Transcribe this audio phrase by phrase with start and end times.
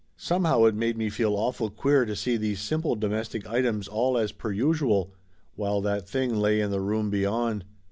[0.17, 4.31] Somehow it made me feel awful queer to see these simple domestic items all as
[4.31, 5.13] per usual
[5.53, 7.65] while that thing lay in the room beyond.